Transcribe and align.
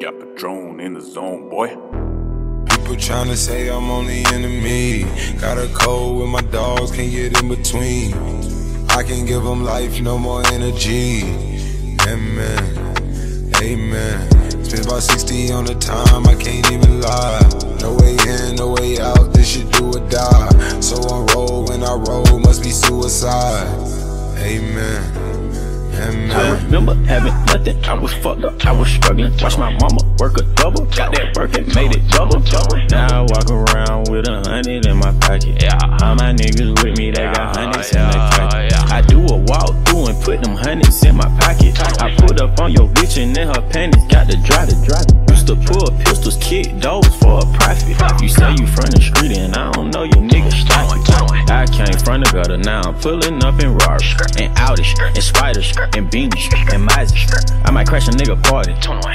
got 0.00 0.18
Patron 0.20 0.78
in 0.78 0.94
the 0.94 1.00
zone, 1.00 1.48
boy. 1.48 1.68
People 2.70 2.94
tryna 2.94 3.34
say 3.34 3.68
I'm 3.68 3.90
on 3.90 4.06
the 4.06 4.24
enemy. 4.32 5.02
Got 5.40 5.58
a 5.58 5.66
code 5.74 6.20
with 6.20 6.28
my 6.28 6.40
dogs, 6.52 6.92
can't 6.92 7.10
get 7.10 7.40
in 7.40 7.48
between. 7.48 8.14
I 8.90 9.02
can 9.02 9.26
give 9.26 9.42
them 9.42 9.64
life, 9.64 10.00
no 10.00 10.16
more 10.16 10.46
energy. 10.46 11.24
Amen. 12.06 13.52
Amen. 13.60 14.30
Spent 14.64 14.86
about 14.86 15.02
60 15.02 15.52
on 15.52 15.64
the 15.64 15.74
time, 15.74 16.26
I 16.28 16.34
can't 16.36 16.70
even 16.70 17.00
lie. 17.00 17.40
No 17.80 17.96
way 17.96 18.16
in, 18.28 18.54
no 18.54 18.72
way 18.74 19.00
out, 19.00 19.32
this 19.32 19.48
shit 19.48 19.70
do 19.72 19.88
or 19.88 20.08
die. 20.08 20.80
So 20.80 20.96
I 20.96 21.34
roll, 21.34 21.64
when 21.64 21.82
I 21.82 21.94
roll, 21.94 22.38
must 22.38 22.62
be 22.62 22.70
suicide. 22.70 23.66
Amen. 24.38 25.28
I 25.98 26.62
remember 26.62 26.94
having 27.10 27.34
nothing, 27.46 27.84
I 27.84 27.94
was 27.94 28.12
fucked 28.14 28.44
up, 28.44 28.64
I 28.64 28.72
was 28.72 28.88
struggling. 28.88 29.32
Watch 29.38 29.58
my 29.58 29.76
mama 29.78 29.98
work 30.18 30.38
a 30.38 30.42
double, 30.54 30.84
got 30.86 31.12
that 31.14 31.36
work 31.36 31.56
and 31.58 31.66
made 31.74 31.96
it 31.96 32.06
double. 32.08 32.38
double. 32.40 32.78
Now 32.90 33.08
I 33.08 33.26
walk 33.26 33.50
around 33.50 34.08
with 34.08 34.28
a 34.28 34.38
hundred 34.46 34.86
in 34.86 34.96
my 34.96 35.10
pocket. 35.18 35.60
Yeah, 35.60 35.78
all 36.02 36.14
my 36.14 36.32
niggas 36.32 36.82
with 36.84 36.96
me, 36.98 37.10
they 37.10 37.24
got 37.34 37.56
hundreds 37.56 37.90
in 37.90 37.98
their 37.98 38.30
pocket. 38.30 38.70
Yeah. 38.70 38.94
I 38.94 39.02
do 39.02 39.18
a 39.26 39.36
walk 39.36 39.74
through 39.86 40.06
and 40.06 40.22
put 40.22 40.42
them 40.42 40.54
hundreds 40.54 41.02
in 41.04 41.16
my 41.16 41.28
pocket. 41.40 41.74
I 42.00 42.14
put 42.14 42.40
up 42.40 42.60
on 42.60 42.70
your 42.72 42.88
bitch 42.88 43.20
and 43.20 43.34
then 43.34 43.48
her 43.48 43.62
panties 43.70 44.04
got 44.06 44.28
the 44.28 44.36
dry, 44.46 44.66
the 44.66 44.78
dry. 44.86 45.02
Used 45.34 45.48
to 45.48 45.56
pull 45.56 45.90
pistols, 46.06 46.38
kick 46.40 46.78
doors 46.78 47.10
for 47.18 47.42
a 47.42 47.46
profit. 47.58 47.98
You 48.22 48.28
say 48.28 48.54
you 48.54 48.66
from 48.66 48.86
the 48.94 49.02
street 49.02 49.36
and 49.36 49.54
I 49.54 49.72
don't 49.72 49.90
know 49.90 50.04
you 50.04 50.22
niggas 50.22 50.62
stop 50.62 50.78
gutter, 52.38 52.56
now 52.56 52.82
I'm 52.82 52.94
pulling 53.00 53.42
up 53.42 53.58
in 53.60 53.74
Rari 53.74 54.04
and 54.38 54.56
Audi 54.58 54.84
and 55.00 55.22
Spiders 55.22 55.74
and 55.96 56.06
beanies 56.08 56.46
and 56.72 56.84
Mazda. 56.84 57.64
I 57.64 57.72
might 57.72 57.88
crash 57.88 58.06
a 58.06 58.12
nigga 58.12 58.40
party. 58.44 58.74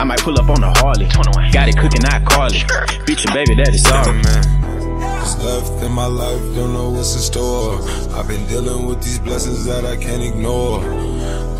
I 0.00 0.02
might 0.02 0.18
pull 0.18 0.36
up 0.40 0.48
on 0.50 0.64
a 0.64 0.72
Harley. 0.78 1.06
Got 1.52 1.68
it 1.68 1.76
cooking, 1.78 2.04
I 2.06 2.18
call 2.24 2.48
it. 2.50 3.06
Beat 3.06 3.22
your 3.22 3.32
baby, 3.32 3.54
that 3.54 3.72
is 3.72 3.84
sorry. 3.84 4.18
What's 4.18 5.38
left 5.38 5.84
in 5.84 5.92
my 5.92 6.06
life, 6.06 6.40
don't 6.56 6.72
know 6.72 6.90
what's 6.90 7.14
in 7.14 7.20
store. 7.20 7.78
I've 8.18 8.26
been 8.26 8.44
dealing 8.48 8.84
with 8.86 9.00
these 9.00 9.20
blessings 9.20 9.64
that 9.66 9.84
I 9.84 9.96
can't 9.96 10.22
ignore. 10.22 10.80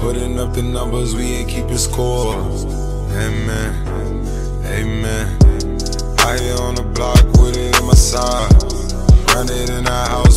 Putting 0.01 0.41
up 0.41 0.55
the 0.55 0.63
numbers, 0.63 1.15
we 1.15 1.25
ain't 1.39 1.49
keeping 1.49 1.79
score. 1.79 2.35
Amen. 3.15 3.71
Amen. 4.67 5.27
I 6.19 6.37
here 6.37 6.59
on 6.59 6.75
the 6.75 6.83
block 6.83 7.23
with 7.39 7.57
it 7.57 7.79
in 7.79 7.87
my 7.87 7.95
side. 7.95 8.51
Run 9.35 9.47
it 9.51 9.71
in 9.71 9.85
the 9.85 10.05
house 10.11 10.34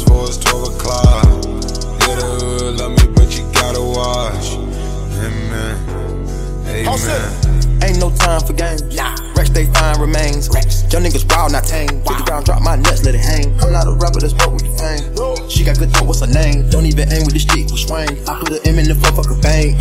Find 9.98 10.14
remains. 10.14 10.48
Young 10.94 11.04
niggas 11.04 11.26
wild, 11.30 11.52
not 11.52 11.64
tame. 11.66 11.90
To 11.90 12.14
the 12.14 12.24
ground, 12.26 12.46
drop 12.46 12.62
my 12.62 12.76
nuts, 12.76 13.04
let 13.04 13.16
it 13.16 13.22
hang. 13.22 13.50
I'm 13.62 13.74
not 13.74 13.88
a 13.88 13.98
rapper 13.98 14.20
that's 14.22 14.34
broke 14.34 14.54
with 14.54 14.70
the 14.70 14.74
fame. 14.78 15.50
She 15.50 15.64
got 15.64 15.80
good 15.80 15.92
thought, 15.92 16.06
what's 16.06 16.22
her 16.22 16.30
name? 16.30 16.70
Don't 16.70 16.86
even 16.86 17.12
aim 17.12 17.26
with 17.26 17.34
the 17.34 17.42
stick, 17.42 17.66
with 17.66 17.82
swing. 17.82 18.14
I 18.30 18.38
put 18.40 18.54
an 18.54 18.62
M 18.68 18.78
in 18.78 18.86
the 18.88 18.96
fuck, 18.96 19.18
fuck 19.18 19.30
bang. 19.42 19.74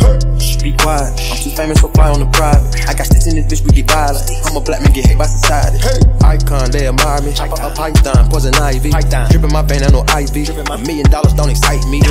Be 0.63 0.73
quiet. 0.73 1.13
I'm 1.13 1.37
too 1.37 1.53
famous 1.53 1.79
for 1.79 1.93
fly 1.93 2.09
on 2.09 2.19
the 2.19 2.29
private. 2.33 2.65
I 2.89 2.97
got 2.97 3.05
sticks 3.05 3.29
in 3.29 3.37
this 3.37 3.45
bitch, 3.45 3.61
we 3.61 3.77
get 3.77 3.87
violent. 3.93 4.25
I'm 4.45 4.57
a 4.57 4.61
black 4.61 4.81
man, 4.81 4.91
get 4.91 5.05
hate 5.05 5.17
by 5.17 5.29
society. 5.29 5.77
Icon, 6.25 6.71
they 6.73 6.89
admire 6.89 7.21
me. 7.21 7.31
A 7.37 7.69
python, 7.77 8.25
poison 8.27 8.55
ivy. 8.57 8.89
Dripping 9.29 9.53
my 9.53 9.61
vein, 9.61 9.85
I 9.85 9.93
know 9.93 10.01
IV. 10.17 10.33
A 10.49 10.77
million 10.81 11.07
dollars 11.13 11.37
don't 11.37 11.53
excite 11.53 11.85
me. 11.93 12.01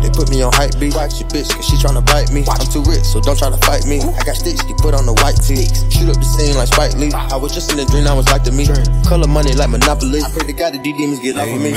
They 0.00 0.10
put 0.10 0.30
me 0.30 0.42
on 0.42 0.52
hype 0.52 0.78
beat. 0.78 0.94
Watch 0.94 1.20
your 1.20 1.28
bitch, 1.30 1.50
cause 1.50 1.66
she 1.66 1.76
tryna 1.76 2.04
bite 2.06 2.30
me. 2.32 2.44
I'm 2.48 2.66
too 2.70 2.82
rich, 2.84 3.02
so 3.02 3.20
don't 3.20 3.38
try 3.38 3.50
to 3.50 3.60
fight 3.66 3.86
me. 3.86 4.00
I 4.02 4.22
got 4.24 4.36
sticks, 4.36 4.62
you 4.68 4.74
put 4.76 4.94
on 4.94 5.06
the 5.06 5.14
white 5.22 5.38
tee. 5.42 5.66
Shoot 5.90 6.10
up 6.10 6.18
the 6.18 6.28
scene 6.28 6.54
like 6.56 6.68
Spike 6.68 6.94
Lee. 6.96 7.12
I 7.12 7.36
was 7.36 7.52
just 7.52 7.72
in 7.72 7.78
a 7.78 7.86
dream, 7.86 8.06
I 8.06 8.14
was 8.14 8.26
like 8.30 8.42
to 8.44 8.52
me. 8.52 8.66
Color 9.06 9.28
money 9.28 9.52
like 9.54 9.70
Monopoly. 9.70 10.22
I 10.22 10.30
pray 10.30 10.46
to 10.46 10.52
God 10.52 10.74
that 10.74 10.82
these 10.82 10.96
demons 10.96 11.20
get 11.20 11.36
off 11.36 11.48
of 11.48 11.60
me. 11.60 11.72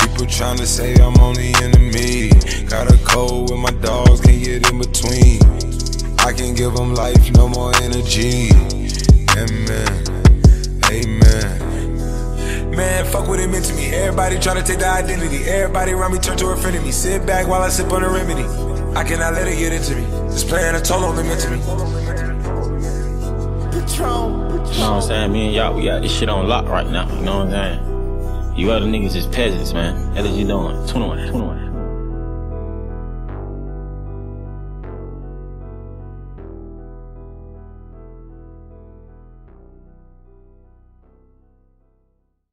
People 0.00 0.26
tryna 0.26 0.66
say 0.66 0.94
I'm 0.94 1.14
on 1.20 1.34
the 1.34 1.54
enemy. 1.62 2.30
Got 2.68 2.92
a 2.92 2.96
code 3.04 3.50
with 3.50 3.60
my 3.60 3.70
dogs, 3.82 4.20
can't 4.20 4.42
get 4.42 4.70
in 4.70 4.78
between. 4.78 5.40
I 6.20 6.32
can 6.32 6.54
give 6.54 6.74
them 6.74 6.94
life, 6.94 7.30
no 7.32 7.48
more 7.48 7.74
energy. 7.82 8.50
What 13.90 14.02
it 14.02 14.10
meant 14.10 14.20
to 14.20 14.30
me. 14.30 14.34
Everybody 14.34 14.36
tryna 14.36 14.66
take 14.66 14.78
the 14.78 14.88
identity. 14.88 15.44
Everybody 15.44 15.92
around 15.92 16.12
me 16.12 16.18
turn 16.18 16.36
to 16.38 16.46
a 16.48 16.56
friend 16.56 16.76
of 16.76 16.84
me. 16.84 16.92
Sit 16.92 17.26
back 17.26 17.46
while 17.46 17.62
I 17.62 17.68
sip 17.68 17.92
on 17.92 18.02
a 18.02 18.08
remedy. 18.08 18.44
I 18.96 19.04
cannot 19.04 19.34
let 19.34 19.46
it 19.48 19.58
get 19.58 19.72
into 19.72 19.96
me. 19.96 20.04
This 20.28 20.44
playing 20.44 20.74
a 20.74 20.80
toll 20.80 21.04
on 21.04 21.16
me 21.16 21.22
mentally. 21.22 21.58
You 24.70 24.86
know 24.86 24.92
what 24.92 25.02
I'm 25.02 25.02
saying? 25.02 25.32
Me 25.32 25.46
and 25.46 25.54
y'all, 25.54 25.74
we 25.74 25.84
got 25.84 26.02
this 26.02 26.12
shit 26.16 26.28
on 26.28 26.48
lock 26.48 26.66
right 26.66 26.86
now. 26.86 27.08
You 27.14 27.22
know 27.22 27.44
what 27.44 27.54
I'm 27.54 27.78
saying? 27.78 28.58
You 28.58 28.70
other 28.72 28.86
niggas 28.86 29.14
is 29.16 29.26
peasants, 29.26 29.72
man. 29.72 30.14
That 30.14 30.24
is 30.26 30.36
you 30.36 30.46
doing. 30.46 30.86
21, 30.88 31.28
21. 31.28 31.69